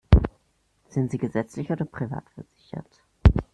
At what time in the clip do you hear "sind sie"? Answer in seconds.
0.89-1.19